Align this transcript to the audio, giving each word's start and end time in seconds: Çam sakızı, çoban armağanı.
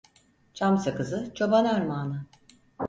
Çam 0.53 0.77
sakızı, 0.77 1.31
çoban 1.35 1.65
armağanı. 1.65 2.25